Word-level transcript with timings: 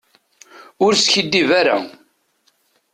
Ur 0.85 0.93
skiddib 0.95 1.49
ara. 1.59 1.77